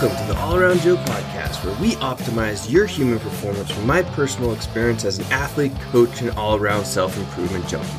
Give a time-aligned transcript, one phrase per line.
[0.00, 4.02] Welcome to the All Around Joe podcast, where we optimize your human performance from my
[4.02, 7.90] personal experience as an athlete, coach, and all around self improvement junkie.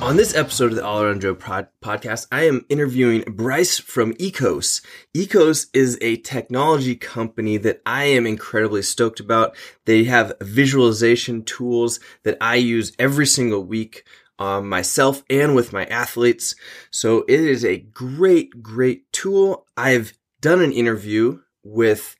[0.00, 4.14] On this episode of the All Around Joe pod- podcast, I am interviewing Bryce from
[4.14, 4.84] IKKOS.
[5.16, 9.54] IKKOS is a technology company that I am incredibly stoked about.
[9.84, 14.02] They have visualization tools that I use every single week
[14.40, 16.56] um, myself and with my athletes.
[16.90, 19.68] So it is a great, great tool.
[19.76, 22.14] I've done an interview with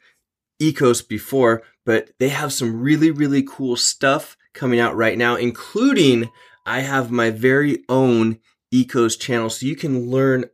[0.62, 6.30] IKKOS before, but they have some really, really cool stuff coming out right now, including
[6.64, 8.38] I have my very own
[8.72, 9.50] IKKOS channel.
[9.50, 10.46] So you can learn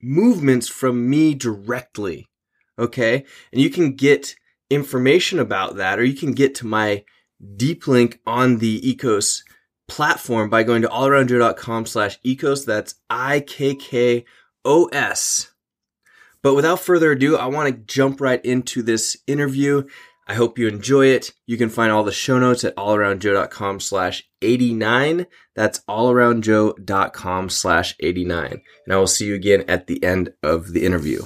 [0.00, 2.28] movements from me directly.
[2.78, 3.24] Okay.
[3.52, 4.34] And you can get
[4.70, 7.04] information about that, or you can get to my
[7.56, 9.42] deep link on the IKKOS
[9.86, 12.64] platform by going to allaroundjoe.com slash ikkos.
[12.64, 13.52] That's I-K-K-O-S.
[16.42, 19.84] But without further ado, I want to jump right into this interview.
[20.26, 21.32] I hope you enjoy it.
[21.46, 25.26] You can find all the show notes at allaroundjoe.com slash 89.
[25.54, 28.62] That's allaroundjoe.com slash 89.
[28.86, 31.22] And I will see you again at the end of the interview.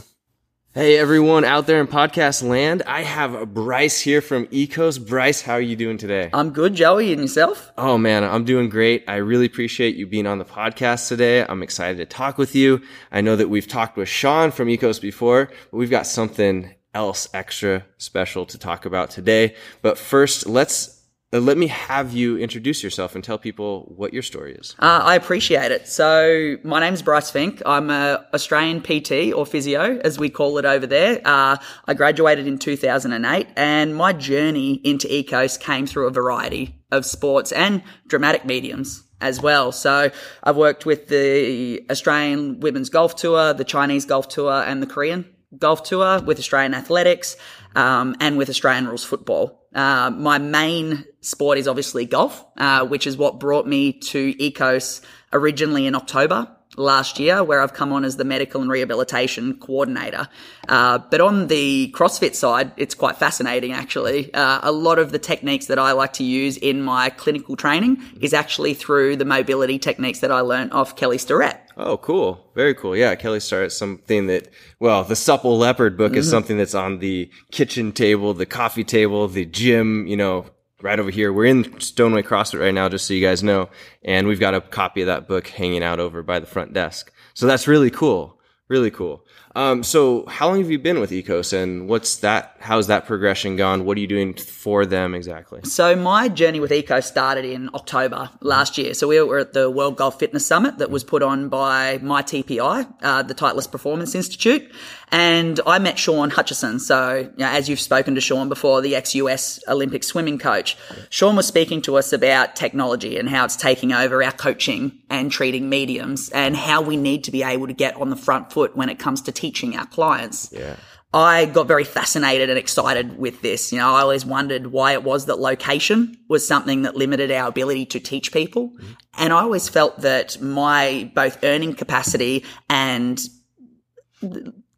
[0.77, 2.83] Hey everyone out there in podcast land.
[2.87, 5.09] I have Bryce here from IKKOS.
[5.09, 6.29] Bryce, how are you doing today?
[6.35, 7.73] I'm good, Joey, and yourself?
[7.79, 9.03] Oh man, I'm doing great.
[9.09, 11.47] I really appreciate you being on the podcast today.
[11.49, 12.83] I'm excited to talk with you.
[13.11, 17.27] I know that we've talked with Sean from IKKOS before, but we've got something else
[17.33, 19.55] extra special to talk about today.
[19.81, 20.96] But first, let's
[21.33, 24.77] let me have you introduce yourself and tell people what your story is.
[24.79, 25.89] Uh, I appreciate it.
[25.89, 27.63] So, my name's Bryce Finck.
[27.67, 31.21] I'm a Australian PT or physio, as we call it over there.
[31.25, 37.05] Uh, I graduated in 2008, and my journey into IKKOS came through a variety of
[37.05, 39.73] sports and dramatic mediums as well.
[39.73, 40.11] So,
[40.45, 45.25] I've worked with the Australian Women's Golf Tour, the Chinese Golf Tour, and the Korean
[45.59, 47.37] Golf Tour with Australian Athletics
[47.75, 49.63] um, and with Australian Rules Football.
[49.75, 55.03] Uh, my main sport is obviously golf, uh, which is what brought me to IKKOS
[55.33, 60.29] originally in October last year, where I've come on as the medical and rehabilitation coordinator.
[60.69, 64.33] Uh, but on the CrossFit side, it's quite fascinating actually.
[64.35, 68.03] Uh, a lot of the techniques that I like to use in my clinical training
[68.21, 71.61] is actually through the mobility techniques that I learned off Kelly Starrett.
[71.77, 72.51] Oh, cool.
[72.55, 72.97] Very cool.
[72.97, 73.15] Yeah.
[73.17, 74.49] Kelly Starrett, something that,
[74.81, 76.21] well, the Supple Leopard book mm-hmm.
[76.21, 80.47] is something that's on the kitchen table, the coffee table, the gym, you know,
[80.87, 81.33] right over here.
[81.33, 83.69] We're in Stoneway CrossFit right now, just so you guys know.
[84.05, 87.13] And we've got a copy of that book hanging out over by the front desk.
[87.35, 88.39] So that's really cool.
[88.69, 89.25] Really cool.
[89.55, 93.57] Um, so how long have you been with IKKOS and what's that, how's that progression
[93.57, 93.85] gone?
[93.85, 95.61] What are you doing for them exactly?
[95.65, 98.93] So my journey with IKKOS started in October last year.
[98.93, 102.23] So we were at the World Golf Fitness Summit that was put on by my
[102.23, 104.71] TPI, uh, the Titleist Performance Institute.
[105.13, 106.81] And I met Sean Hutchison.
[106.81, 110.77] So, you know, as you've spoken to Sean before, the ex-US Olympic swimming coach,
[111.11, 115.31] Sean was speaking to us about technology and how it's taking over our coaching and
[115.31, 118.77] treating mediums and how we need to be able to get on the front foot
[118.77, 120.51] when it comes to teaching our clients.
[120.53, 120.77] Yeah.
[121.15, 123.73] I got very fascinated and excited with this.
[123.73, 127.49] You know, I always wondered why it was that location was something that limited our
[127.49, 128.71] ability to teach people.
[128.71, 128.93] Mm-hmm.
[129.19, 133.19] And I always felt that my both earning capacity and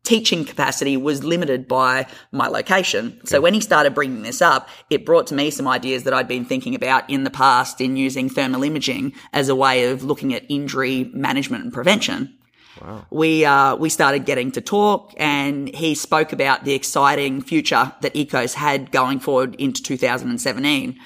[0.09, 3.09] teaching capacity was limited by my location.
[3.09, 3.21] Okay.
[3.27, 6.27] So when he started bringing this up, it brought to me some ideas that I'd
[6.27, 10.33] been thinking about in the past in using thermal imaging as a way of looking
[10.33, 12.35] at injury management and prevention.
[12.81, 13.05] Wow.
[13.11, 18.15] We uh, we started getting to talk, and he spoke about the exciting future that
[18.15, 20.99] IKKOS had going forward into 2017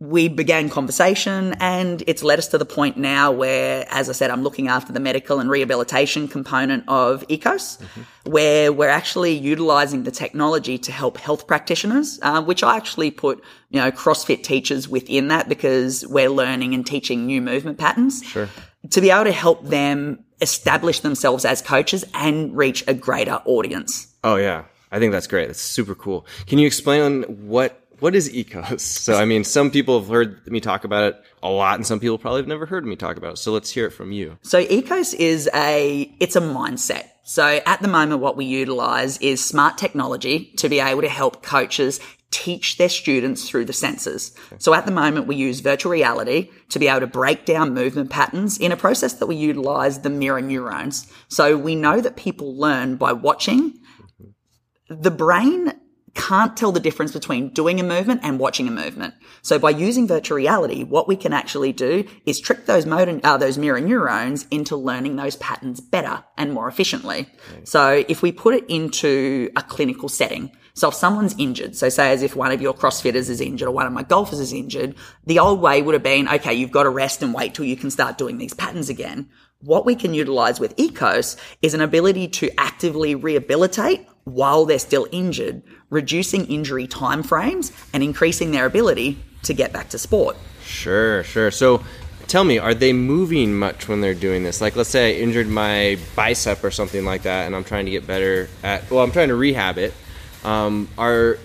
[0.00, 4.30] we began conversation and it's led us to the point now where, as I said,
[4.30, 8.30] I'm looking after the medical and rehabilitation component of IKKOS, mm-hmm.
[8.30, 13.42] where we're actually utilizing the technology to help health practitioners, uh, which I actually put,
[13.70, 18.22] you know, CrossFit teachers within that because we're learning and teaching new movement patterns.
[18.24, 18.48] Sure.
[18.90, 24.12] To be able to help them establish themselves as coaches and reach a greater audience.
[24.24, 24.64] Oh, yeah.
[24.90, 25.46] I think that's great.
[25.46, 26.26] That's super cool.
[26.46, 28.80] Can you explain what what is IKKOS?
[28.80, 32.00] So, I mean, some people have heard me talk about it a lot, and some
[32.00, 33.38] people probably have never heard me talk about it.
[33.38, 34.38] So, let's hear it from you.
[34.42, 37.08] So, IKKOS is a it's a mindset.
[37.24, 41.42] So, at the moment, what we utilize is smart technology to be able to help
[41.42, 42.00] coaches
[42.30, 44.36] teach their students through the senses.
[44.58, 48.10] So, at the moment, we use virtual reality to be able to break down movement
[48.10, 51.10] patterns in a process that we utilize the mirror neurons.
[51.28, 53.72] So, we know that people learn by watching.
[53.72, 55.02] Mm-hmm.
[55.02, 55.72] The brain
[56.14, 59.14] can't tell the difference between doing a movement and watching a movement.
[59.42, 63.36] So by using virtual reality, what we can actually do is trick those motor, uh,
[63.36, 67.28] those mirror neurons into learning those patterns better and more efficiently.
[67.64, 72.10] So if we put it into a clinical setting, so if someone's injured, so say
[72.10, 74.96] as if one of your CrossFitters is injured or one of my golfers is injured,
[75.24, 77.76] the old way would have been, okay, you've got to rest and wait till you
[77.76, 79.28] can start doing these patterns again.
[79.64, 85.06] What we can utilize with IKKOS is an ability to actively rehabilitate while they're still
[85.10, 90.36] injured, reducing injury timeframes and increasing their ability to get back to sport.
[90.62, 91.50] Sure, sure.
[91.50, 91.82] So
[92.26, 94.60] tell me, are they moving much when they're doing this?
[94.60, 97.90] Like, let's say I injured my bicep or something like that, and I'm trying to
[97.90, 99.94] get better at, well, I'm trying to rehab it.
[100.44, 101.38] Um, are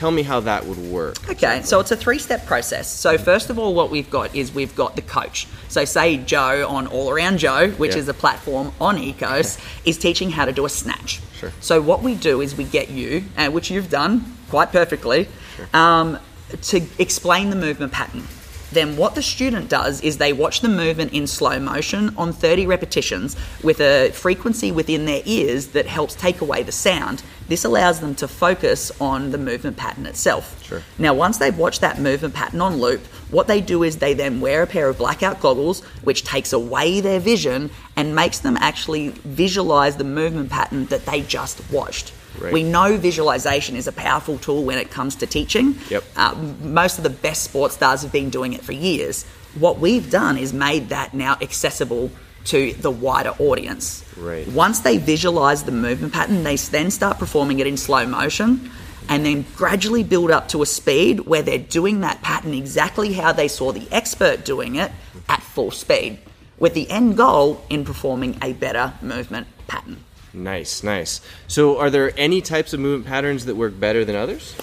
[0.00, 1.28] tell me how that would work.
[1.28, 2.90] Okay, so it's a three step process.
[2.90, 5.46] So, first of all, what we've got is we've got the coach.
[5.68, 7.98] So, say Joe on All Around Joe, which Yeah.
[7.98, 11.20] is a platform on IKKOS, is teaching how to do a snatch.
[11.38, 11.52] Sure.
[11.60, 15.28] So, what we do is we get you, uh, which you've done quite perfectly,
[15.74, 16.18] um,
[16.62, 18.26] to explain the movement pattern.
[18.72, 22.66] Then, what the student does is they watch the movement in slow motion on 30
[22.66, 27.22] repetitions with a frequency within their ears that helps take away the sound.
[27.48, 30.62] This allows them to focus on the movement pattern itself.
[30.64, 30.82] Sure.
[30.98, 34.40] Now, once they've watched that movement pattern on loop, what they do is they then
[34.40, 39.08] wear a pair of blackout goggles, which takes away their vision and makes them actually
[39.08, 42.12] visualize the movement pattern that they just watched.
[42.40, 42.52] Right.
[42.52, 45.76] We know visualization is a powerful tool when it comes to teaching.
[45.90, 46.04] Yep.
[46.16, 49.24] Uh, most of the best sports stars have been doing it for years.
[49.58, 52.10] What we've done is made that now accessible
[52.44, 54.04] to the wider audience.
[54.16, 54.48] Right.
[54.48, 58.70] Once they visualize the movement pattern, they then start performing it in slow motion
[59.08, 63.32] and then gradually build up to a speed where they're doing that pattern exactly how
[63.32, 64.90] they saw the expert doing it
[65.28, 66.18] at full speed,
[66.58, 70.04] with the end goal in performing a better movement pattern.
[70.32, 71.20] Nice, nice.
[71.48, 74.54] So, are there any types of movement patterns that work better than others?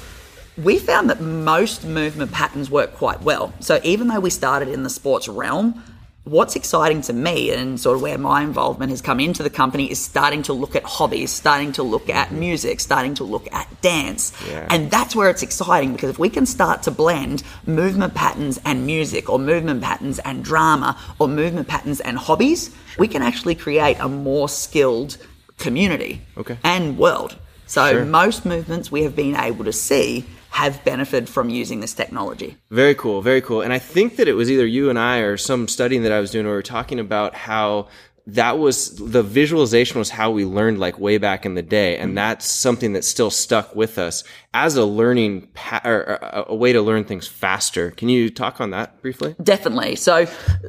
[0.58, 3.54] we found that most movement patterns work quite well.
[3.60, 5.84] So even though we started in the sports realm,
[6.24, 9.90] what's exciting to me and sort of where my involvement has come into the company
[9.90, 12.40] is starting to look at hobbies, starting to look at mm-hmm.
[12.40, 14.34] music, starting to look at dance.
[14.50, 14.68] Yeah.
[14.70, 18.86] And that's where it's exciting because if we can start to blend movement patterns and
[18.86, 23.98] music or movement patterns and drama or movement patterns and hobbies, we can actually create
[24.00, 25.18] a more skilled
[25.58, 26.58] community Okay.
[26.64, 27.36] and world.
[27.66, 28.06] So Sure.
[28.06, 32.56] most movements we have been able to see have benefited from using this technology.
[32.72, 33.62] Very cool, very cool.
[33.62, 36.20] And I think that it was either you and I or some studying that I
[36.20, 37.88] was doing where we were talking about how
[38.28, 41.98] that was the visualization was how we learned like way back in the day.
[41.98, 42.16] And mm-hmm.
[42.16, 46.74] that's something that still stuck with us as a learning pa- or a, a way
[46.74, 47.92] to learn things faster.
[47.92, 49.36] Can you talk on that briefly?
[49.42, 49.96] Definitely.
[49.96, 50.26] So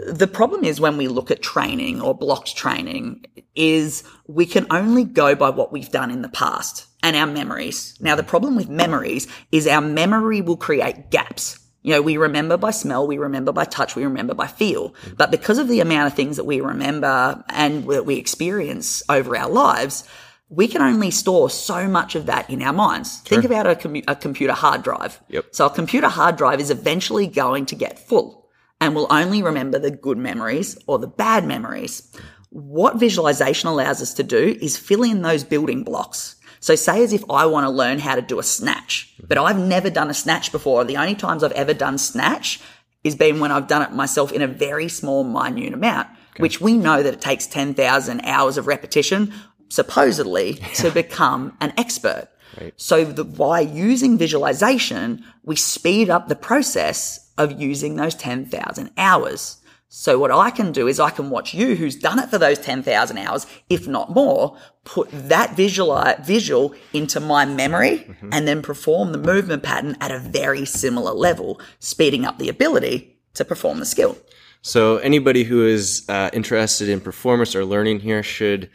[0.06, 3.24] the problem is when we look at training or blocks training
[3.56, 7.98] is we can only go by what we've done in the past and our memories.
[8.00, 8.30] Now the mm-hmm.
[8.30, 11.58] problem with memories is our memory will create gaps.
[11.88, 14.94] You know, we remember by smell, we remember by touch, we remember by feel.
[15.16, 19.34] But because of the amount of things that we remember and that we experience over
[19.34, 20.06] our lives,
[20.50, 23.20] we can only store so much of that in our minds.
[23.20, 25.18] Think about a, commu- a computer hard drive.
[25.28, 25.46] Yep.
[25.52, 28.50] So a computer hard drive is eventually going to get full
[28.82, 32.14] and will only remember the good memories or the bad memories.
[32.50, 36.36] What visualization allows us to do is fill in those building blocks.
[36.60, 39.44] So say as if I want to learn how to do a snatch, but mhm.
[39.44, 40.84] I've never done a snatch before.
[40.84, 42.60] The only times I've ever done snatch
[43.04, 46.76] is been when I've done it myself in a very small, minute amount, which we
[46.76, 49.32] know that it takes 10,000 hours of repetition,
[49.68, 52.28] supposedly, to become an expert.
[52.76, 59.57] So the, by using visualization, we speed up the process of using those 10,000 hours.
[59.90, 62.58] So what I can do is I can watch you who's done it for those
[62.58, 69.12] 10,000 hours, if not more, put that visual, visual into my memory and then perform
[69.12, 73.86] the movement pattern at a very similar level, speeding up the ability to perform the
[73.86, 74.18] skill.
[74.60, 78.68] So anybody who is uh, interested in performance or learning here should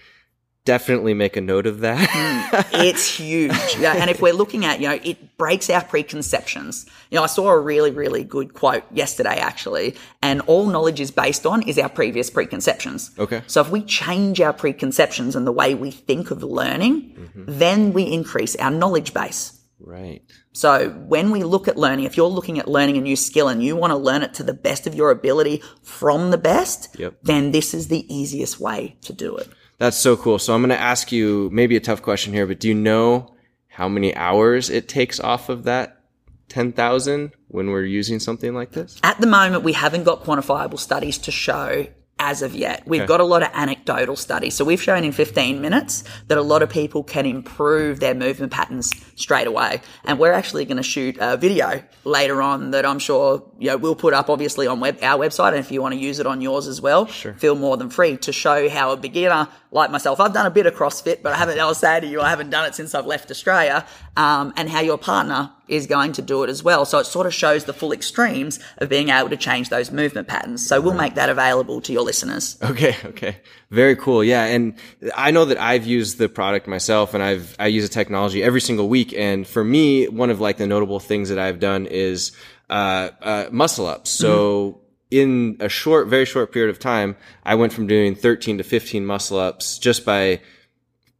[0.65, 2.10] definitely make a note of that.
[2.10, 3.53] Mm, it's huge.
[3.79, 6.86] Yeah, and if we're looking at, you know, it breaks our preconceptions.
[7.10, 11.12] You know, I saw a really, really good quote yesterday actually, and all knowledge is
[11.12, 13.12] based on is our previous preconceptions.
[13.20, 13.41] Okay.
[13.48, 17.43] So if we change our preconceptions and the way we think of learning, mm-hmm.
[17.48, 19.60] then we increase our knowledge base.
[19.79, 20.22] right.
[20.55, 23.63] So when we look at learning, if you're looking at learning a new skill and
[23.63, 27.15] you want to learn it to the best of your ability from the best, Yep.
[27.24, 29.48] then this is the easiest way to do it.
[29.77, 30.39] That's so cool.
[30.39, 33.34] So I'm going to ask you maybe a tough question here, but do you know
[33.68, 36.01] how many hours it takes off of that
[36.50, 39.00] 10,000 when we're using something like this?
[39.03, 41.88] At the moment, we haven't got quantifiable studies to show
[42.20, 42.84] as of yet.
[42.88, 44.53] We've got a lot of anecdotal studies.
[44.53, 48.51] So we've shown in 15 minutes that a lot of people can improve their movement
[48.51, 49.82] patterns straight away.
[50.06, 53.77] And we're actually going to shoot a video later on that I'm sure, you know,
[53.77, 55.50] we'll put up obviously on web, our website.
[55.50, 58.15] And if you want to use it on yours as well, feel more than free
[58.18, 61.36] to show how a beginner like myself, I've done a bit of CrossFit, but I
[61.36, 64.70] haven't, I'll say to you, I haven't done it since I've left Australia, um, and
[64.70, 66.86] how your partner is going to do it as well.
[66.86, 70.27] So it sort of shows the full extremes of being able to change those movement
[70.27, 70.65] patterns.
[70.65, 72.58] So we'll make that available to your listeners.
[72.62, 73.38] Okay, okay.
[73.72, 74.24] Very cool.
[74.24, 74.75] Yeah, and
[75.15, 78.62] I know that I've used the product myself and I've I use the technology every
[78.62, 82.32] single week and for me one of like the notable things that I've done is
[82.70, 84.12] uh, uh muscle ups.
[84.12, 84.82] So
[85.13, 89.05] in a short very short period of time, I went from doing 13 to 15
[89.05, 90.41] muscle ups just by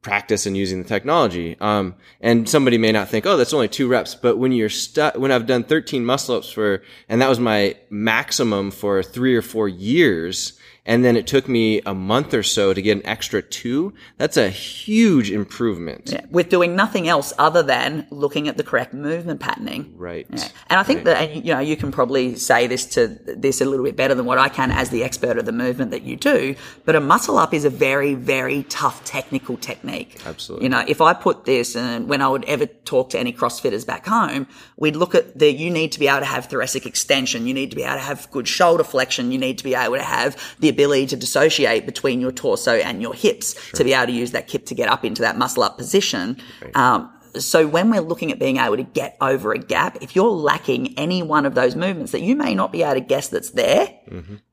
[0.02, 1.56] practice and using the technology.
[1.62, 4.16] Um, and somebody may not think, oh, that's only two reps.
[4.16, 7.78] But when you're stuck, when I've done 13 muscle ups for, and that was my
[7.90, 12.74] maximum for three or four years, and then it took me a month or so
[12.74, 16.10] to get an extra two, that's a huge improvement.
[16.12, 19.94] Yeah, with doing nothing else other than looking at the correct movement patterning.
[19.96, 20.28] Right.
[20.30, 20.48] Yeah.
[20.68, 23.66] And I think that, and, you know, you can probably say this to this a
[23.66, 26.18] little bit better than what I can as the expert of the movement that you
[26.18, 26.56] do.
[26.84, 30.22] But a muscle up is a very, very tough technical technique.
[30.26, 30.66] Absolutely.
[30.66, 33.88] You know, if I put this and when I would ever talk to any CrossFitters
[33.88, 37.48] back home, we'd look at the, you need to be able to have thoracic extension.
[37.48, 39.32] You need to be able to have good shoulder flexion.
[39.32, 43.02] You need to be able to have the ability to dissociate between your torso and
[43.02, 45.64] your hips to be able to use that kip to get up into that muscle
[45.64, 46.38] up position.
[46.76, 50.30] Um, so when we're looking at being able to get over a gap, if you're
[50.30, 53.52] lacking any one of those movements that you may not be able to guess that's
[53.52, 53.90] there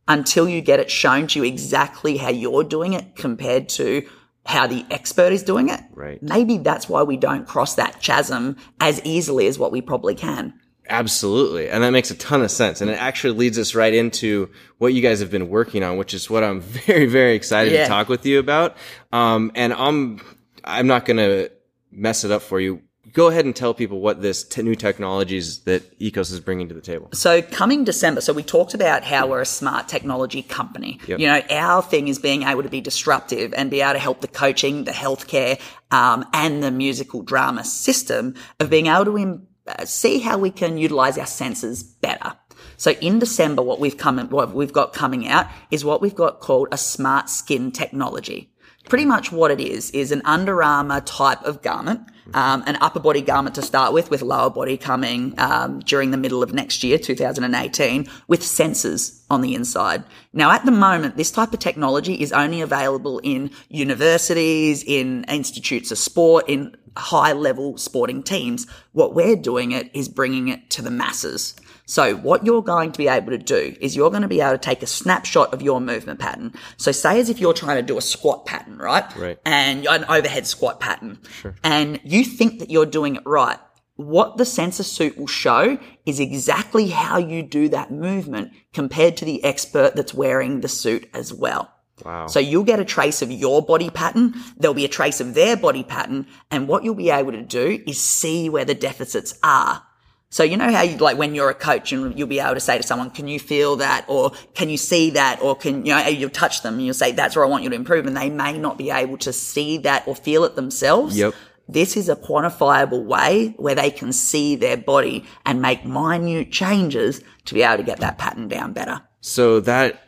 [0.08, 4.06] until you get it shown to you exactly how you're doing it compared to
[4.46, 5.80] how the expert is doing it.
[5.92, 6.22] Right.
[6.22, 10.54] Maybe that's why we don't cross that chasm as easily as what we probably can.
[10.90, 11.68] Absolutely.
[11.68, 12.80] And that makes a ton of sense.
[12.80, 16.12] And it actually leads us right into what you guys have been working on, which
[16.12, 17.84] is what I'm very, very excited Yeah.
[17.84, 18.76] to talk with you about.
[19.12, 20.20] Um, and I'm,
[20.64, 21.50] I'm not going to
[21.92, 22.82] mess it up for you.
[23.12, 26.74] Go ahead and tell people what this t- new technologies that IKKOS is bringing to
[26.74, 27.08] the table.
[27.12, 31.00] So coming December, so we talked about how we're a smart technology company.
[31.08, 31.18] Yep.
[31.18, 34.20] You know, our thing is being able to be disruptive and be able to help
[34.20, 35.58] the coaching, the healthcare,
[35.90, 39.46] um, and the musical drama system of being able to im-
[39.84, 42.34] see how we can utilize our senses better.
[42.76, 46.40] So in December, what we've come, what we've got coming out is what we've got
[46.40, 48.50] called a smart skin technology.
[48.88, 52.00] Pretty much what it is is an Under Armour type of garment,
[52.32, 56.16] um, an upper body garment to start with, with lower body coming um, during the
[56.16, 60.02] middle of next year, 2018, with sensors on the inside.
[60.32, 65.90] Now, at the moment, this type of technology is only available in universities, in institutes
[65.90, 68.66] of sport, in high level sporting teams.
[68.92, 71.54] What we're doing it is bringing it to the masses.
[71.86, 74.52] So what you're going to be able to do is you're going to be able
[74.52, 76.54] to take a snapshot of your movement pattern.
[76.76, 79.04] So say as if you're trying to do a squat pattern, right?
[79.16, 79.38] Right.
[79.44, 81.18] And an overhead squat pattern.
[81.40, 81.56] Sure.
[81.64, 83.58] And you think that you're doing it right.
[84.00, 89.26] What the sensor suit will show is exactly how you do that movement compared to
[89.26, 91.70] the expert that's wearing the suit as well.
[92.02, 92.26] Wow.
[92.26, 94.34] So you'll get a trace of your body pattern.
[94.56, 96.26] There'll be a trace of their body pattern.
[96.50, 99.82] And what you'll be able to do is see where the deficits are.
[100.30, 102.60] So you know how you like when you're a coach and you'll be able to
[102.60, 105.92] say to someone, "Can you feel that?" or "Can you see that?" or "Can you
[105.92, 108.16] know?" You'll touch them and you'll say, "That's where I want you to improve," and
[108.16, 111.18] they may not be able to see that or feel it themselves.
[111.18, 111.34] Yep.
[111.72, 117.22] This is a quantifiable way where they can see their body and make minute changes
[117.44, 119.02] to be able to get that pattern down better.
[119.20, 120.02] So that,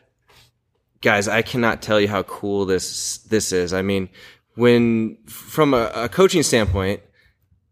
[1.00, 3.72] guys, I cannot tell you how cool this this is.
[3.72, 4.08] I mean,
[4.54, 7.00] when from a, a coaching standpoint,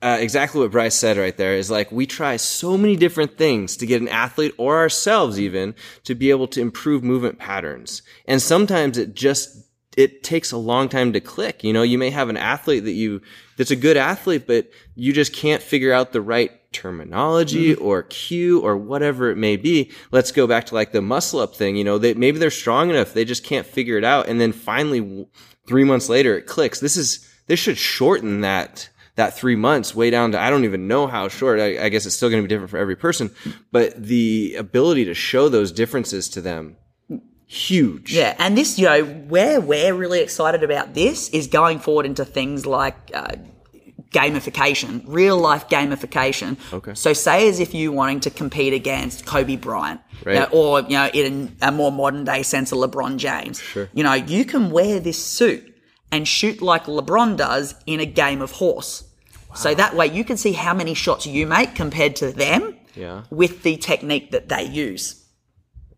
[0.02, 3.76] uh, exactly what Bryce said right there is like we try so many different things
[3.76, 8.40] to get an athlete or ourselves even to be able to improve movement patterns, and
[8.40, 11.64] sometimes it just it takes a long time to click.
[11.64, 13.20] You know, you may have an athlete that you
[13.56, 17.84] that's a good athlete, but you just can't figure out the right terminology mm-hmm.
[17.84, 19.90] or cue or whatever it may be.
[20.12, 21.76] Let's go back to like the muscle up thing.
[21.76, 23.12] You know, they, maybe they're strong enough.
[23.12, 24.28] They just can't figure it out.
[24.28, 25.26] And then finally
[25.66, 26.80] three months later, it clicks.
[26.80, 30.86] This is, this should shorten that, that three months way down to, I don't even
[30.86, 31.58] know how short.
[31.58, 33.30] I, I guess it's still going to be different for every person,
[33.72, 36.76] but the ability to show those differences to them,
[37.50, 38.14] huge.
[38.14, 42.24] Yeah, and this, you know, where we're really excited about this is going forward into
[42.24, 43.32] things like uh,
[44.12, 46.56] gamification, real life gamification.
[46.72, 46.94] Okay.
[46.94, 50.34] So, say as if you wanting to compete against Kobe Bryant, Right.
[50.34, 53.60] you know, or you know, in a more modern day sense, of LeBron James.
[53.60, 53.88] Sure.
[53.94, 55.74] You know, you can wear this suit
[56.12, 59.04] and shoot like LeBron does in a game of horse.
[59.56, 63.22] So that way you can see how many shots you make compared to them Yeah.
[63.30, 65.16] with the technique that they use.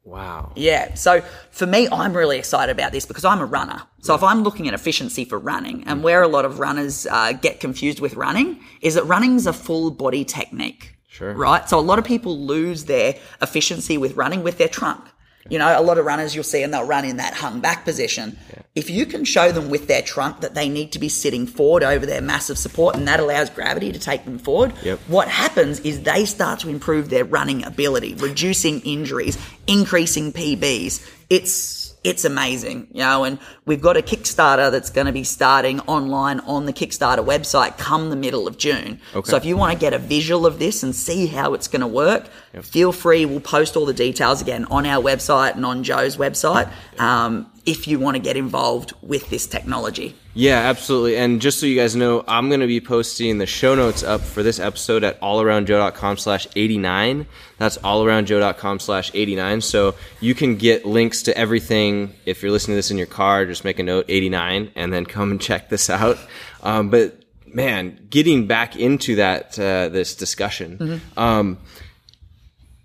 [0.04, 0.52] Wow.
[0.56, 0.94] Yeah.
[0.94, 3.82] So for me, I'm really excited about this because I'm a runner.
[4.00, 7.32] So if I'm looking at efficiency for running, and where a lot of runners uh,
[7.32, 10.97] get confused with running, is that running's a full body technique.
[11.06, 11.35] Sure.
[11.35, 11.68] Right.
[11.68, 15.04] So a lot of people lose their efficiency with running with their trunk.
[15.49, 17.84] You know, a lot of runners you'll see and they'll run in that hung back
[17.84, 18.38] position.
[18.75, 21.82] If you can show them with their trunk that they need to be sitting forward
[21.82, 25.00] over their massive support and that allows gravity to take them forward, Yep.
[25.08, 31.06] what happens is they start to improve their running ability, reducing injuries, increasing PBs.
[31.28, 35.78] It's it's amazing, you know, and we've got a Kickstarter that's going to be starting
[35.82, 39.00] online on the Kickstarter website come the middle of June.
[39.14, 39.30] Okay.
[39.30, 41.80] So if you want to get a visual of this and see how it's going
[41.80, 42.28] to work,
[42.61, 43.25] feel free.
[43.25, 47.88] We'll post all the details again on our website and on Joe's website um, if
[47.88, 50.14] you want to get involved with this technology.
[50.35, 51.16] Yeah, absolutely.
[51.16, 54.23] And just so you guys know, I'm going to be posting the show notes up
[54.23, 57.26] for this episode at allaroundjoe.com slash 89.
[57.59, 59.61] That's allaroundjoe.com slash 89.
[59.61, 62.14] So you can get links to everything.
[62.25, 65.04] If you're listening to this in your car, just make a note 89 and then
[65.04, 66.18] come and check this out.
[66.62, 71.59] Um, but man, getting back into that, uh, this discussion, um,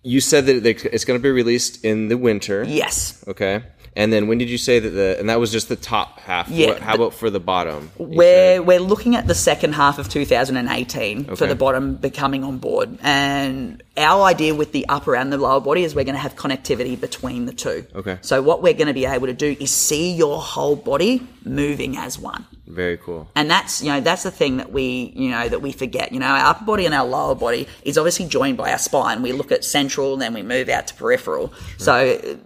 [0.08, 2.64] you said that it's going to be released in the winter.
[2.64, 3.24] Yes.
[3.28, 3.64] Okay.
[3.98, 6.50] And then when did you say that the, and that was just the top half.
[6.50, 7.90] Yeah, What- how the- about for the bottom?
[7.98, 13.00] We're we're looking at the second half of 2018 for the bottom becoming on board,
[13.02, 16.36] and our idea with the upper and the lower body is we're going to have
[16.36, 17.88] connectivity between the two.
[17.96, 18.20] Okay.
[18.22, 21.98] So what we're going to be able to do is see your whole body moving
[21.98, 22.46] as one.
[22.68, 23.28] Very cool.
[23.36, 26.12] And that's you know that's the thing that we you know that we forget.
[26.12, 29.24] You know, our upper body and our lower body is obviously joined by our spine.
[29.24, 31.52] We look at central, and then we move out to peripheral.
[31.78, 32.38] So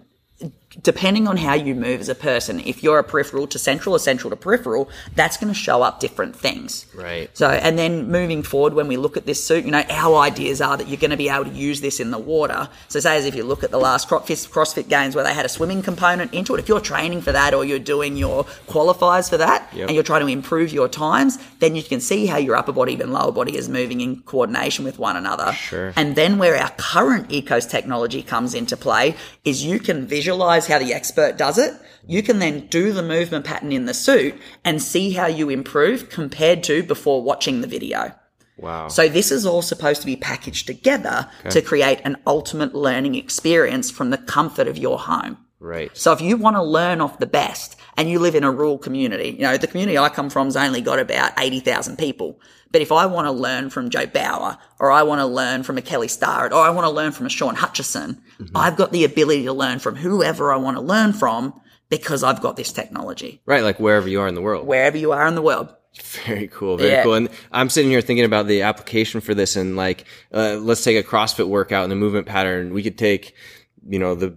[0.82, 3.98] depending on how you move as a person, if you're a peripheral to central or
[3.98, 6.86] central to peripheral, that's going to show up different things.
[6.94, 7.30] Right.
[7.36, 10.60] So, and then moving forward, when we look at this suit, you know, our ideas
[10.60, 12.68] are that you're going to be able to use this in the water.
[12.88, 15.44] So, say as if you look at the last CrossFit, CrossFit games where they had
[15.44, 19.28] a swimming component into it, if you're training for that or you're doing your qualifiers
[19.28, 19.88] for that Yep.
[19.88, 23.00] and you're trying to improve your times, then you can see how your upper body
[23.00, 25.52] and lower body is moving in coordination with one another.
[25.52, 25.92] Sure.
[25.96, 30.78] And then where our current IKKOS technology comes into play is you can visualize how
[30.78, 31.74] the expert does it.
[32.06, 36.08] You can then do the movement pattern in the suit and see how you improve
[36.08, 38.12] compared to before watching the video.
[38.58, 38.88] Wow.
[38.88, 43.90] So this is all supposed to be packaged together to create an ultimate learning experience
[43.90, 45.38] from the comfort of your home.
[45.62, 45.90] Right.
[45.96, 48.78] So if you want to learn off the best and you live in a rural
[48.78, 52.40] community, you know, the community I come from's only got about 80,000 people.
[52.70, 55.76] But if I want to learn from Joe Bauer or I want to learn from
[55.78, 58.20] a Kelly Starrett or I want to learn from a Sean Hutchison,
[58.54, 62.40] I've got the ability to learn from whoever I want to learn from because I've
[62.40, 63.62] got this technology Right.
[63.62, 64.66] Like wherever you are in the world.
[64.66, 65.74] wherever you are in the world.
[66.24, 66.78] Very cool.
[66.78, 67.02] Very Yeah.
[67.02, 67.12] cool.
[67.12, 70.96] And I'm sitting here thinking about the application for this and like, uh, let's take
[70.96, 72.72] a CrossFit workout and the movement pattern.
[72.72, 73.34] We could take,
[73.86, 74.34] you know, the,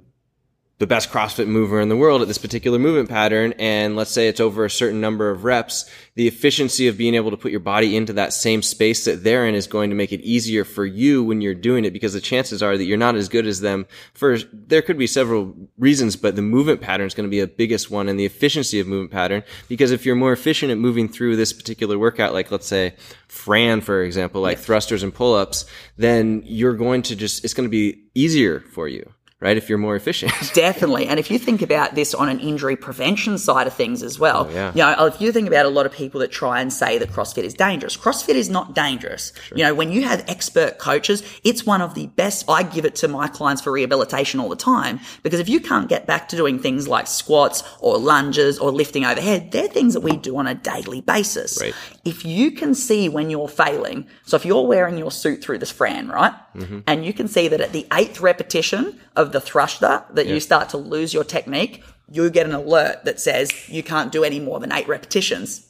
[0.78, 3.54] the best CrossFit mover in the world at this particular movement pattern.
[3.60, 5.90] And let's say it's over a certain number of reps.
[6.16, 9.48] The efficiency of being able to put your body into that same space that they're
[9.48, 12.20] in is going to make it easier for you when you're doing it because the
[12.20, 16.18] chances are that you're not as good as them for, there could be several reasons,
[16.18, 18.88] but the movement pattern is going to be a biggest one and the efficiency of
[18.88, 19.44] movement pattern.
[19.70, 22.96] Because if you're more efficient at moving through this particular workout, like let's say
[23.30, 27.72] Fran, for example, like thrusters and pull-ups, then you're going to just, it's going to
[27.72, 29.10] be easier for you,
[29.46, 29.56] right?
[29.58, 30.32] If you're more efficient.
[30.54, 31.06] Definitely.
[31.08, 34.48] And if you think about this on an injury prevention side of things as well,
[34.50, 34.72] Oh, yeah.
[34.74, 37.10] you know, if you think about a lot of people that try and say that
[37.10, 39.32] CrossFit is dangerous, CrossFit is not dangerous.
[39.56, 42.50] You know, when you have expert coaches, it's one of the best.
[42.50, 45.88] I give it to my clients for rehabilitation all the time because if you can't
[45.88, 50.02] get back to doing things like squats or lunges or lifting overhead, they're things that
[50.02, 51.60] we do on a daily basis.
[51.62, 51.74] Right.
[52.04, 55.72] If you can see when you're failing, so if you're wearing your suit through this
[55.72, 56.34] Fran, right?
[56.56, 56.80] Mm-hmm.
[56.88, 60.70] And you can see that at the eighth repetition of the thruster that you start
[60.70, 64.60] to lose your technique, you get an alert that says you can't do any more
[64.60, 65.68] than eight repetitions.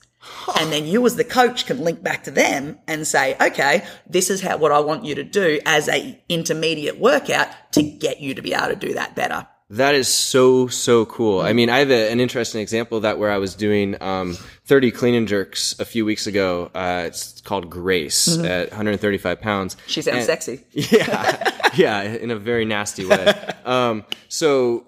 [0.60, 4.30] And then you as the coach can link back to them and say, okay, this
[4.30, 8.34] is how what I want you to do as a intermediate workout to get you
[8.34, 9.48] to be able to do that better.
[9.71, 11.41] That is so so cool.
[11.41, 14.36] I mean, I have a, an interesting example of that where I was doing um,
[14.65, 16.69] 30 clean and jerks a few weeks ago.
[16.75, 19.75] Uh, it's called Grace at 135 pounds.
[19.88, 20.62] She sounds And- sexy.
[20.73, 23.34] Yeah, yeah, in a very nasty way.
[23.65, 24.86] Um, so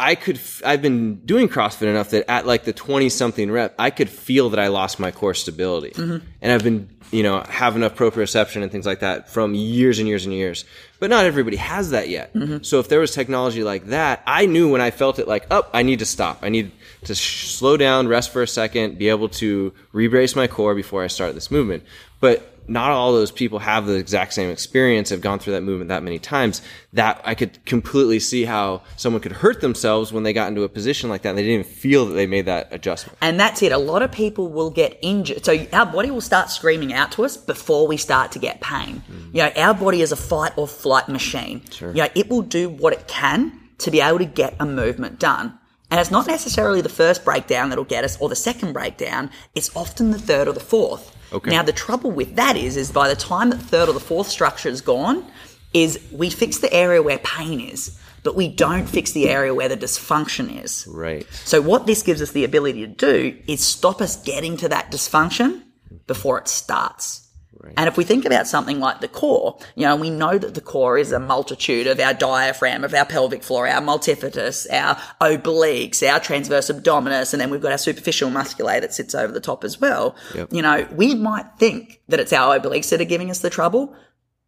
[0.00, 0.36] I could.
[0.36, 4.08] F- I've been doing CrossFit enough that at like the 20 something rep, I could
[4.08, 6.26] feel that I lost my core stability, mm-hmm.
[6.40, 10.08] and I've been you know have enough proprioception and things like that from years and
[10.08, 10.64] years and years.
[11.00, 12.32] But not everybody has that yet.
[12.32, 12.62] Mm-hmm.
[12.62, 15.66] So if there was technology like that, I knew when I felt it like, oh,
[15.72, 16.38] I need to stop.
[16.42, 16.72] I need
[17.04, 21.04] to sh- slow down, rest for a second, be able to rebrace my core before
[21.04, 21.84] I start this movement.
[22.20, 25.88] But not all those people have the exact same experience, have gone through that movement
[25.88, 26.62] that many times.
[26.92, 30.68] That I could completely see how someone could hurt themselves when they got into a
[30.68, 33.18] position like that and they didn't even feel that they made that adjustment.
[33.20, 33.72] And that's it.
[33.72, 35.44] A lot of people will get injured.
[35.44, 39.02] So our body will start screaming out to us before we start to get pain.
[39.10, 39.34] Mm.
[39.34, 41.62] You know, our body is a fight or flight machine.
[41.70, 41.90] Sure.
[41.90, 45.18] You know, it will do what it can to be able to get a movement
[45.18, 45.58] done.
[45.90, 49.30] And it's not necessarily the first breakdown that'll get us or the second breakdown.
[49.54, 51.16] It's often the third or the fourth.
[51.32, 51.50] Okay.
[51.50, 54.28] Now the trouble with that is, is by the time the third or the fourth
[54.28, 55.24] structure is gone,
[55.72, 59.68] is we fix the area where pain is, but we don't fix the area where
[59.68, 60.86] the dysfunction is.
[60.88, 61.26] Right.
[61.32, 64.90] So what this gives us the ability to do is stop us getting to that
[64.90, 65.62] dysfunction
[66.06, 67.28] before it starts.
[67.62, 67.74] Right.
[67.76, 70.62] And if we think about something like the core, you know, we know that the
[70.62, 76.02] core is a multitude of our diaphragm, of our pelvic floor, our multifidus, our obliques,
[76.02, 79.62] our transverse abdominis, and then we've got our superficial musculae that sits over the top
[79.62, 80.16] as well.
[80.34, 80.52] Yep.
[80.52, 83.94] You know, we might think that it's our obliques that are giving us the trouble,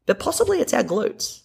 [0.07, 1.43] but possibly it's our glutes.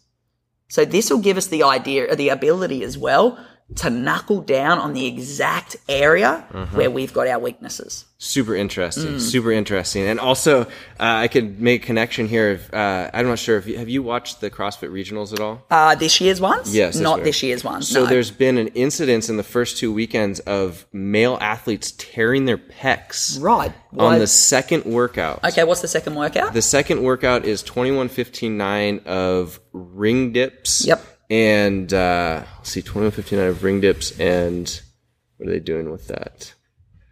[0.69, 3.38] So this will give us the idea, or the ability as well
[3.75, 6.77] to knuckle down on the exact area uh-huh.
[6.77, 8.06] where we've got our weaknesses.
[8.17, 9.15] Super interesting.
[9.15, 9.21] Mm.
[9.21, 10.08] Super interesting.
[10.08, 10.65] And also, uh,
[10.99, 12.53] I could make a connection here.
[12.53, 15.63] Of, uh, I'm not sure if you, have you watched the CrossFit regionals at all?
[15.69, 16.73] Uh, this year's ones?
[16.73, 16.95] Yes.
[16.97, 17.88] Not this year's ones.
[17.89, 18.10] So no.
[18.10, 23.39] there's been an incidence in the first two weekends of male athletes tearing their pecs.
[23.39, 23.73] Right.
[23.97, 25.43] On the second workout.
[25.43, 25.65] Okay.
[25.65, 26.53] What's the second workout?
[26.53, 30.86] The second workout is 21.15.9 of ring dips.
[30.86, 34.82] Yep and uh, let's see, 2159 of ring dips, and
[35.38, 36.54] what are they doing with that?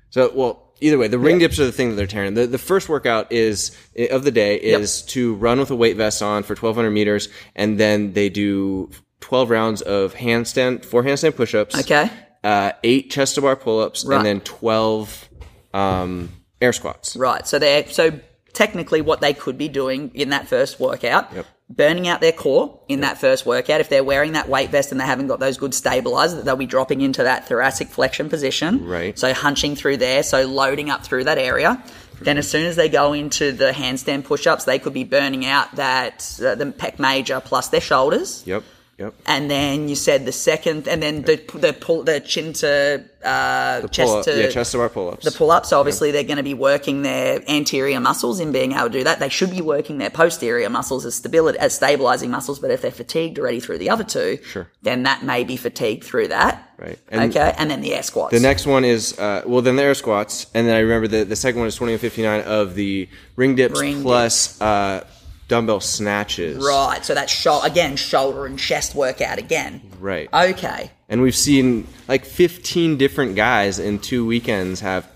[0.10, 2.34] So, well, either way, the ring dips are the thing that they're tearing.
[2.34, 3.76] The, the first workout is
[4.12, 5.10] of the day is yep.
[5.10, 9.50] to run with a weight vest on for 1200 meters, and then they do 12
[9.50, 11.78] rounds of handstand, four handstand push-ups.
[11.80, 12.10] Okay.
[12.44, 14.18] Uh, eight chest to bar pull-ups, right.
[14.18, 15.30] and then 12
[15.74, 16.30] um,
[16.62, 17.16] air squats.
[17.18, 17.46] Right.
[17.46, 18.20] So they're so
[18.54, 22.80] technically what they could be doing in that first workout yep burning out their core
[22.88, 23.82] in that first workout.
[23.82, 26.66] If they're wearing that weight vest and they haven't got those good stabilizers, they'll be
[26.66, 28.86] dropping into that thoracic flexion position.
[28.86, 29.18] Right.
[29.18, 31.84] So hunching through there, so loading up through that area.
[32.22, 35.76] Then as soon as they go into the handstand push-ups, they could be burning out
[35.76, 38.44] that uh, the pec major plus their shoulders.
[38.46, 38.64] Yep.
[38.98, 39.14] Yep.
[39.26, 43.82] And then you said the second, and then the the pull the chin to uh,
[43.82, 45.26] the chest to yeah chest to pull ups.
[45.26, 45.70] The pull ups.
[45.70, 46.14] So obviously yep.
[46.14, 49.20] they're going to be working their anterior muscles in being able to do that.
[49.20, 52.60] They should be working their posterior muscles as stability as stabilizing muscles.
[52.60, 54.70] But if they're fatigued already through the other two, sure.
[54.82, 56.72] then that may be fatigued through that.
[56.78, 56.98] Right.
[57.10, 57.54] And okay.
[57.58, 58.32] And then the air squats.
[58.32, 61.26] The next one is uh, well then the air squats, and then I remember the
[61.26, 64.54] the second one is twenty and fifty nine of the ring dips ring plus.
[64.54, 64.62] Dips.
[64.62, 65.08] Uh,
[65.48, 66.64] dumbbell snatches.
[66.64, 67.04] Right.
[67.06, 69.82] So that's sho- again shoulder and chest workout again.
[70.00, 70.30] Right.
[70.34, 70.92] Okay.
[71.10, 75.08] And we've seen like 15 different guys in two weekends have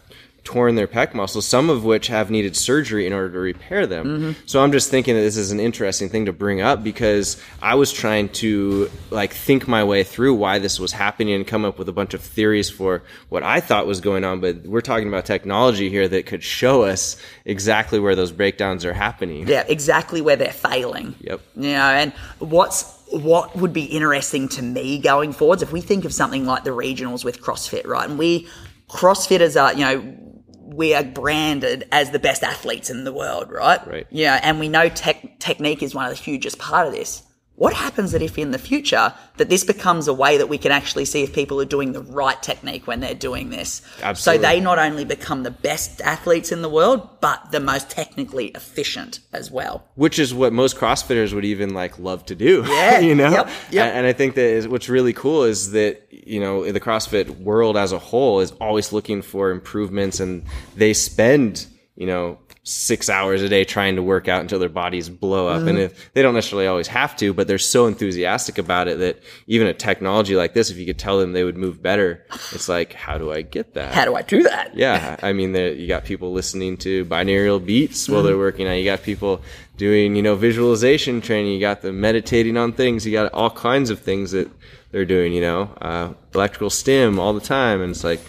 [0.49, 4.05] torn their pec muscles, some of which have needed surgery in order to repair them.
[4.07, 4.31] Mm-hmm.
[4.47, 7.75] So I'm just thinking that this is an interesting thing to bring up because I
[7.75, 11.77] was trying to like think my way through why this was happening and come up
[11.77, 14.39] with a bunch of theories for what I thought was going on.
[14.39, 18.93] But we're talking about technology here that could show us exactly where those breakdowns are
[18.93, 19.47] happening.
[19.47, 21.13] Yeah, exactly where they're failing.
[21.19, 21.41] Yep.
[21.57, 26.05] You know, and what's what would be interesting to me going forwards if we think
[26.05, 28.09] of something like the regionals with CrossFit, right?
[28.09, 28.47] And we
[28.89, 30.28] CrossFitters are, you know,
[30.69, 33.85] we are branded as the best athletes in the world, right?
[33.87, 34.07] Right.
[34.09, 37.23] Yeah, and we know tech, technique is one of the hugest part of this.
[37.59, 40.71] What happens that if in the future that this becomes a way that we can
[40.71, 43.81] actually see if people are doing the right technique when they're doing this?
[44.01, 44.41] Absolutely.
[44.45, 48.47] So they not only become the best athletes in the world, but the most technically
[48.55, 49.83] efficient as well.
[49.95, 52.63] Which is what most CrossFitters would even like love to do.
[52.65, 52.99] Yeah.
[53.09, 53.29] you know?
[53.29, 53.93] Yep, yep.
[53.93, 57.75] And I think that is, what's really cool is that, you know, the CrossFit world
[57.75, 60.45] as a whole is always looking for improvements and
[60.77, 61.67] they spend,
[61.97, 65.59] you know, six hours a day trying to work out until their bodies blow up.
[65.59, 65.67] Mm-hmm.
[65.69, 69.23] And if they don't necessarily always have to, but they're so enthusiastic about it that
[69.47, 72.69] even a technology like this, if you could tell them they would move better, it's
[72.69, 73.93] like, how do I get that?
[73.93, 74.75] How do I do that?
[74.75, 75.17] Yeah.
[75.23, 78.27] I mean, you got people listening to binaural beats while mm-hmm.
[78.27, 78.73] they're working out.
[78.73, 79.41] You got people
[79.77, 81.53] doing, you know, visualization training.
[81.53, 83.05] You got them meditating on things.
[83.05, 84.51] You got all kinds of things that
[84.91, 87.81] they're doing, you know, uh, electrical stim all the time.
[87.81, 88.19] And it's like,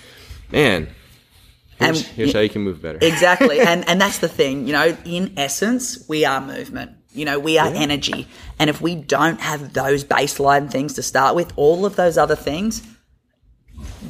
[0.52, 0.88] man,
[1.80, 2.98] and here's how you can move better.
[3.02, 3.60] exactly.
[3.60, 6.92] And and that's the thing, you know, in essence, we are movement.
[7.12, 7.80] You know, we are yeah.
[7.80, 8.28] energy.
[8.58, 12.36] And if we don't have those baseline things to start with, all of those other
[12.36, 12.86] things,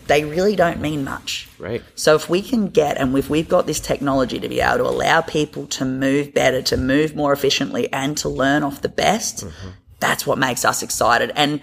[0.07, 1.49] they really don't mean much.
[1.59, 1.83] Right.
[1.95, 4.85] So if we can get, and if we've got this technology to be able to
[4.85, 9.47] allow people to move better, to move more efficiently, and to learn off the best,
[9.47, 9.69] mm-hmm.
[9.99, 11.33] that's what makes us excited.
[11.37, 11.61] And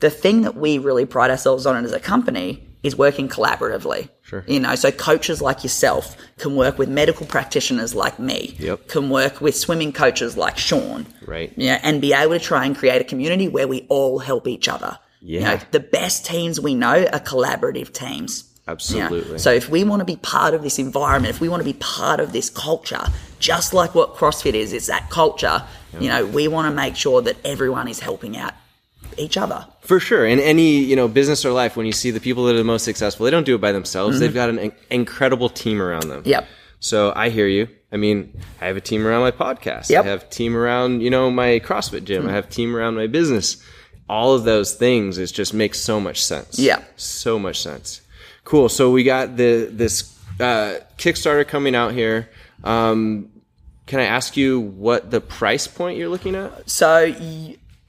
[0.00, 4.10] the thing that we really pride ourselves on as a company is working collaboratively.
[4.22, 4.44] Sure.
[4.46, 8.54] You know, so coaches like yourself can work with medical practitioners like me.
[8.58, 8.88] Yep.
[8.88, 11.06] Can work with swimming coaches like Sean.
[11.26, 11.52] Right.
[11.56, 14.68] Yeah, and be able to try and create a community where we all help each
[14.68, 14.98] other.
[15.20, 15.54] You Yeah.
[15.54, 18.44] know, the best teams we know are collaborative teams.
[18.44, 19.38] You know, Absolutely.
[19.38, 21.74] So if we want to be part of this environment, if we want to be
[21.74, 23.04] part of this culture,
[23.38, 25.62] just like what CrossFit is, it's that culture.
[26.00, 28.52] You know, we want to make sure that everyone is helping out
[29.18, 29.66] each other.
[29.80, 30.26] For sure.
[30.26, 32.64] In any, you know, business or life, when you see the people that are the
[32.64, 34.18] most successful, they don't do it by themselves.
[34.20, 36.20] They've got an in- incredible team around them.
[36.20, 36.30] Mm-hmm.
[36.30, 36.48] Yep.
[36.80, 37.68] So I hear you.
[37.92, 39.88] I mean, I have a team around my podcast.
[39.88, 40.04] Yep.
[40.04, 42.28] I have team around, you know, my CrossFit gym.
[42.28, 43.62] I have team around my business.
[44.08, 46.58] All of those things, it just makes so much sense.
[46.58, 46.82] Yeah.
[46.96, 48.02] So much sense.
[48.44, 48.68] Cool.
[48.68, 52.28] So we got the this uh, Kickstarter coming out here.
[52.62, 53.30] Um,
[53.86, 56.68] can I ask you what the price point you're looking at?
[56.68, 57.04] So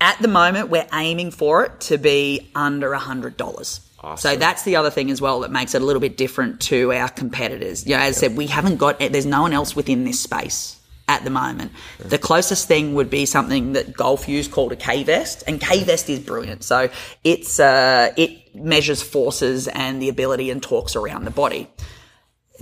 [0.05, 3.81] at the moment, we're aiming for it to be under a hundred dollars.
[4.01, 4.33] Awesome.
[4.33, 6.93] So that's the other thing as well that makes it a little bit different to
[6.93, 7.87] our competitors.
[7.87, 10.79] You know, as I said, we haven't got there's no one else within this space
[11.07, 11.71] at the moment.
[11.97, 15.83] The closest thing would be something that golf use called a K vest, and K
[15.83, 16.63] vest is brilliant.
[16.63, 16.89] So
[17.23, 21.67] it's uh, it measures forces and the ability and torques around the body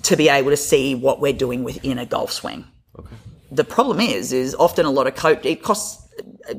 [0.03, 2.63] to be able to see what we're doing within a golf swing.
[3.51, 6.02] The problem is, is often a lot of coach it costs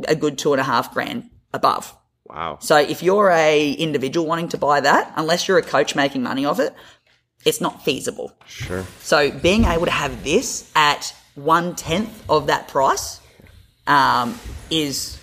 [0.08, 1.94] a good two and a half grand above.
[2.26, 2.58] Wow.
[2.60, 6.44] So if you're a individual wanting to buy that, unless you're a coach making money
[6.44, 6.74] off it,
[7.44, 8.32] it's not feasible.
[8.46, 8.84] Sure.
[9.00, 13.20] So being able to have this at one tenth of that price
[13.86, 14.38] um,
[14.70, 15.18] is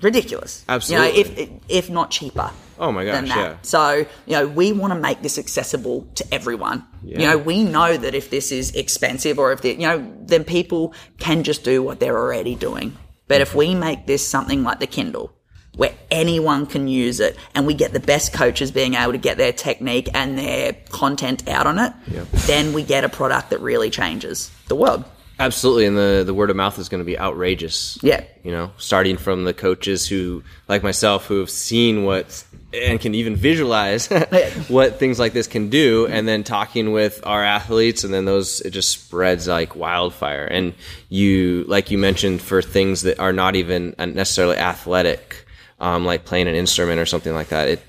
[0.00, 0.64] ridiculous.
[0.68, 1.18] Absolutely.
[1.18, 2.50] You know, if if not cheaper.
[2.78, 3.50] Oh my than gosh, that.
[3.50, 3.56] yeah.
[3.62, 6.84] So, you know, we want to make this accessible to everyone.
[7.02, 7.18] Yeah.
[7.18, 10.44] You know, we know that if this is expensive or if, the, you know, then
[10.44, 12.94] people can just do what they're already doing.
[13.28, 15.32] But if we make this something like the Kindle,
[15.76, 19.36] where anyone can use it and we get the best coaches being able to get
[19.36, 22.30] their technique and their content out on it, Yep.
[22.46, 25.04] then we get a product that really changes the world.
[25.38, 27.98] Absolutely, and the the word of mouth is going to be outrageous.
[28.02, 28.24] Yeah.
[28.42, 33.14] you know, starting from the coaches who, like myself, who have seen what and can
[33.14, 34.06] even visualize
[34.68, 38.60] what things like this can do, and then talking with our athletes, and then those
[38.62, 40.44] it just spreads like wildfire.
[40.46, 40.74] And
[41.10, 45.46] you, like you mentioned, for things that are not even necessarily athletic,
[45.80, 47.82] um, like playing an instrument or something like that, it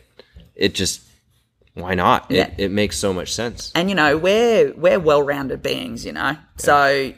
[0.55, 1.01] it just
[1.75, 2.25] why not?
[2.29, 2.47] Yeah.
[2.57, 3.71] It it makes so much sense.
[3.75, 7.13] and you know we're we're well-rounded beings you know so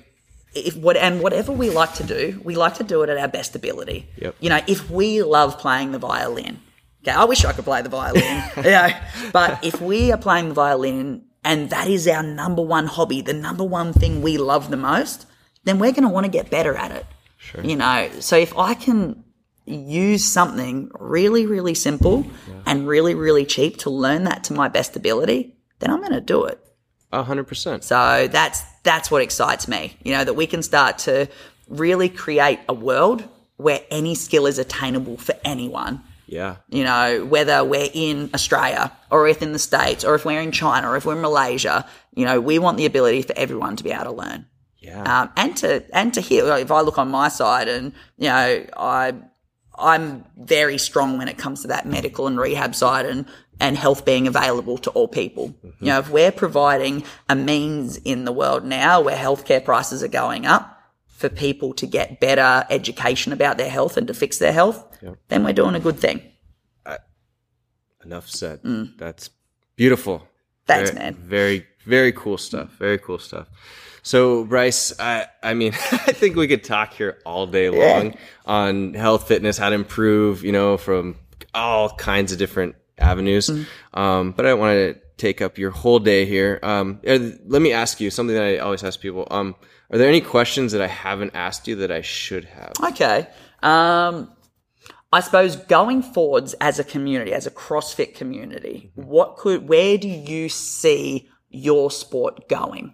[0.53, 3.27] if what and whatever we like to do we like to do it at our
[3.27, 4.35] best ability Yep.
[4.39, 6.59] you know if we love playing the violin
[7.03, 8.89] okay i wish i could play the violin you know
[9.31, 13.33] but if we are playing the violin and that is our number one hobby the
[13.33, 15.25] number one thing we love the most
[15.65, 17.05] then we're going to want to get better at it
[17.37, 17.63] Sure.
[17.63, 19.23] you know so if i can
[19.65, 22.25] use something really really simple
[22.65, 26.21] and really really cheap to learn that to my best ability then i'm going to
[26.21, 26.59] do it
[27.11, 27.83] A hundred percent.
[27.83, 29.95] so that's that's what excites me.
[30.03, 31.27] You know that we can start to
[31.67, 33.23] really create a world
[33.57, 36.01] where any skill is attainable for anyone.
[36.25, 36.55] Yeah.
[36.69, 40.51] You know, whether we're in Australia or if in the States or if we're in
[40.51, 43.83] China or if we're in Malaysia, you know, we want the ability for everyone to
[43.83, 44.45] be able to learn.
[44.79, 45.03] Yeah.
[45.03, 46.43] Um, and to and to.
[46.45, 49.13] Like, if I look on my side and, you know, I
[49.79, 53.25] I'm very strong when it comes to that medical and rehab side and,
[53.59, 55.55] and health being available to all people.
[55.79, 60.09] You know, if we're providing a means in the world now where healthcare prices are
[60.09, 64.53] going up for people to get better education about their health and to fix their
[64.53, 64.85] health,
[65.29, 66.21] then we're doing a good thing.
[68.05, 68.61] Enough said.
[68.97, 69.29] That's
[69.75, 70.19] beautiful.
[70.19, 70.27] Mm.
[70.67, 71.15] Thanks, very, man.
[71.15, 72.71] Very, very cool stuff.
[72.77, 73.47] Very cool stuff.
[74.01, 78.93] So, Bryce, I, I mean, I think we could talk here all day long on
[78.93, 81.15] health, fitness, how to improve, you know, from
[81.53, 83.49] all kinds of different avenues.
[83.49, 83.99] Mm-hmm.
[83.99, 86.59] Um, but I don't want to take up your whole day here.
[86.63, 89.27] Um, uh, let me ask you something that I always ask people.
[89.29, 89.55] Um,
[89.91, 92.73] are there any questions that I haven't asked you that I should have?
[92.91, 93.27] Okay.
[93.61, 94.31] Um,
[95.11, 100.07] I suppose going forwards as a community, as a CrossFit community, what could, where do
[100.07, 102.93] you see your sport going?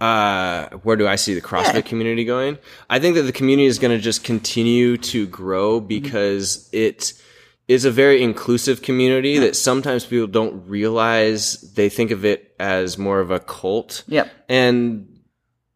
[0.00, 1.80] Uh, where do I see the CrossFit Yeah.
[1.82, 2.58] community going?
[2.88, 7.12] I think that the community is going to just continue to grow because it
[7.68, 12.98] is a very inclusive community that sometimes people don't realize they think of it as
[12.98, 14.02] more of a cult.
[14.08, 14.28] Yep.
[14.48, 15.20] And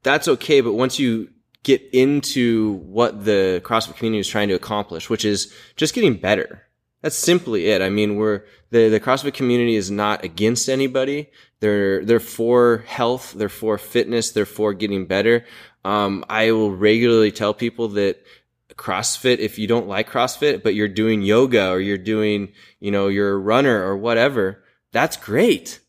[0.02, 0.60] that's okay.
[0.60, 1.28] But once you
[1.62, 6.63] get into what the CrossFit community is trying to accomplish, which is just getting better.
[7.04, 7.82] That's simply it.
[7.82, 11.28] I mean, we're the the CrossFit community is not against anybody.
[11.60, 13.34] They're they're for health.
[13.34, 14.30] They're for fitness.
[14.30, 15.44] They're for getting better.
[15.84, 18.24] Um, I will regularly tell people that
[18.76, 23.08] CrossFit, if you don't like CrossFit, but you're doing yoga or you're doing, you know,
[23.08, 25.80] you're a runner or whatever, that's great.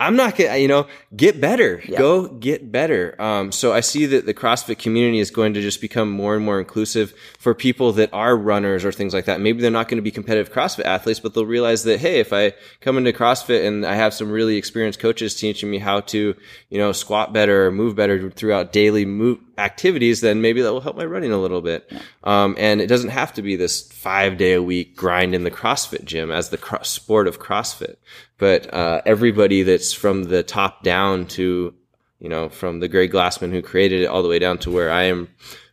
[0.00, 1.82] I'm not gonna, you know, get better.
[1.86, 1.98] Yeah.
[1.98, 3.20] Go get better.
[3.20, 6.42] Um, so I see that the CrossFit community is going to just become more and
[6.42, 9.42] more inclusive for people that are runners or things like that.
[9.42, 12.32] Maybe they're not going to be competitive CrossFit athletes, but they'll realize that, hey, if
[12.32, 16.34] I come into CrossFit and I have some really experienced coaches teaching me how to,
[16.70, 20.80] you know, squat better or move better throughout daily move activities, then maybe that will
[20.80, 21.90] help my running a little bit.
[22.24, 25.50] Um, and it doesn't have to be this five day a week grind in the
[25.50, 27.96] CrossFit gym as the cro- sport of CrossFit.
[28.38, 31.74] But, uh, everybody that's from the top down to,
[32.18, 34.90] you know, from the Greg Glassman who created it all the way down to where
[34.90, 35.28] I am,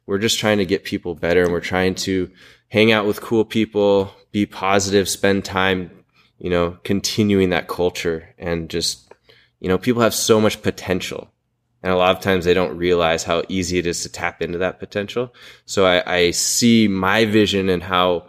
[0.06, 2.32] we're just trying to get people better and we're trying to
[2.70, 5.92] hang out with cool people, be positive, spend time,
[6.40, 9.14] you know, continuing that culture and just,
[9.60, 11.30] you know, people have so much potential.
[11.84, 14.58] And a lot of times they don't realize how easy it is to tap into
[14.58, 15.34] that potential.
[15.66, 18.28] So I, I see my vision and how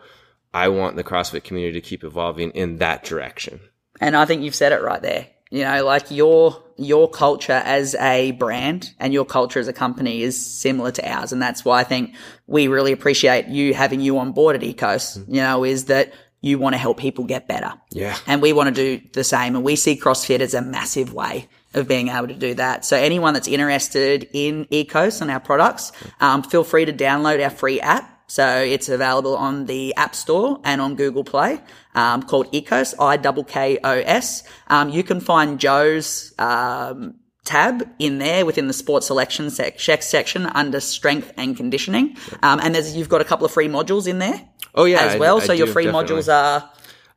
[0.53, 3.61] I want the CrossFit community to keep evolving in that direction.
[4.01, 5.29] And I think you've said it right there.
[5.51, 10.23] You know, like your your culture as a brand and your culture as a company
[10.23, 12.15] is similar to ours, and that's why I think
[12.47, 15.19] we really appreciate you having you on board at IKKOS.
[15.19, 15.35] Mm-hmm.
[15.35, 17.73] You know, is that you want to help people get better.
[17.91, 18.17] Yeah.
[18.27, 19.57] And we want to do the same.
[19.57, 22.85] And we see CrossFit as a massive way of being able to do that.
[22.85, 27.50] So anyone that's interested in IKKOS and our products, um, feel free to download our
[27.50, 28.14] free app.
[28.26, 31.61] So it's available on the App Store and on Google Play,
[31.94, 34.44] um, called IKKOS, I double K O S.
[34.68, 40.44] Um, you can find Joe's, um, tab in there within the sports selection sec- section
[40.44, 42.14] under strength and conditioning.
[42.42, 45.18] Um, and there's, you've got a couple of free modules in there Oh yeah, as
[45.18, 45.40] well.
[45.40, 46.16] I so your free definitely.
[46.16, 46.68] modules are,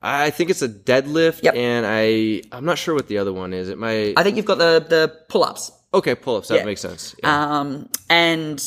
[0.01, 1.55] I think it's a deadlift, Yep.
[1.55, 3.69] and I I'm not sure what the other one is.
[3.69, 5.71] It might I think you've got the, the pull-ups.
[5.93, 6.47] okay pull ups.
[6.47, 6.65] That Yeah.
[6.65, 7.15] makes sense.
[7.21, 7.59] Yeah.
[7.59, 8.59] Um, and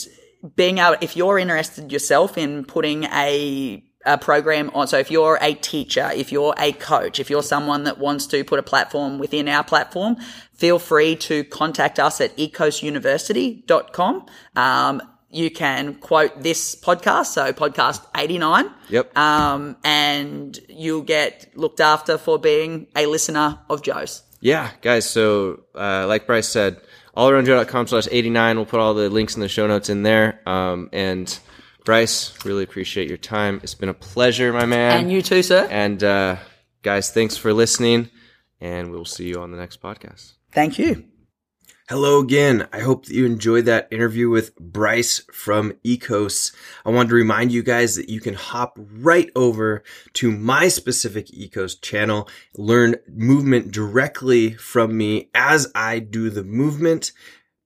[0.56, 5.38] being able, if you're interested yourself in putting a, a program on, so if you're
[5.40, 9.18] a teacher, if you're a coach, if you're someone that wants to put a platform
[9.18, 10.16] within our platform,
[10.52, 14.26] feel free to contact us at ikkosuniversity.com.
[14.56, 15.02] Um,
[15.34, 18.70] you can quote this podcast, so podcast 89.
[18.88, 19.18] Yep.
[19.18, 24.22] Um, and you'll get looked after for being a listener of Joe's.
[24.40, 25.08] Yeah, guys.
[25.08, 26.80] So, uh, like Bryce said,
[27.16, 28.56] allaroundjoe.com slash 89.
[28.56, 30.40] We'll put all the links in the show notes in there.
[30.46, 31.36] Um, and
[31.84, 33.60] Bryce, really appreciate your time.
[33.62, 35.00] It's been a pleasure, my man.
[35.00, 35.66] And you too, sir.
[35.70, 36.36] And, uh,
[36.82, 38.10] guys, thanks for listening.
[38.60, 40.34] And we'll see you on the next podcast.
[40.52, 41.04] Thank you.
[41.90, 42.66] Hello again.
[42.72, 46.54] I hope that you enjoyed that interview with Bryce from IKKOS.
[46.82, 49.82] I wanted to remind you guys that you can hop right over
[50.14, 57.12] to my specific IKKOS channel, learn movement directly from me as I do the movement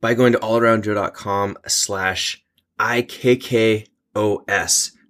[0.01, 2.45] by going to allaroundjoe.com slash
[2.81, 3.87] IKKOS.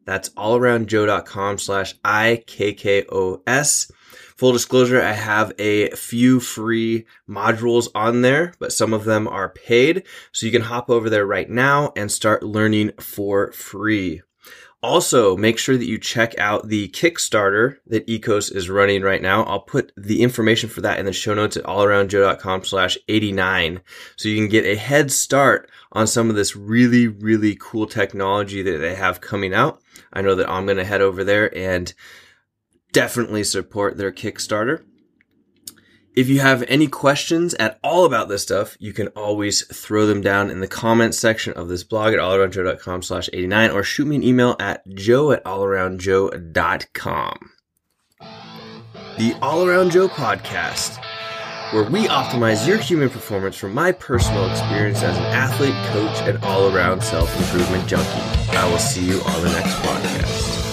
[0.04, 3.90] That's allaroundjoe.com slash IKKOS.
[4.38, 9.48] Full disclosure, I have a few free modules on there, but some of them are
[9.48, 10.05] paid.
[10.31, 14.22] So you can hop over there right now and start learning for free.
[14.81, 19.42] Also, make sure that you check out the Kickstarter that IKKOS is running right now.
[19.42, 23.81] I'll put the information for that in the show notes at allaroundjoe.com slash 89.
[24.14, 28.62] So you can get a head start on some of this really, really cool technology
[28.62, 29.83] that they have coming out.
[30.12, 31.92] I know that I'm going to head over there and
[32.92, 34.85] definitely support their Kickstarter.
[36.18, 40.20] If you have any questions at all about this stuff, you can always throw them
[40.20, 44.16] down in the comments section of this blog at allaroundjoe.com slash 89 or shoot me
[44.16, 47.51] an email at joe at allaroundjoe.com.
[49.18, 50.96] The All Around Joe podcast,
[51.72, 56.42] where we optimize your human performance from my personal experience as an athlete, coach, and
[56.44, 58.09] all around self improvement junkie.
[58.57, 60.67] I will see you on the next podcast.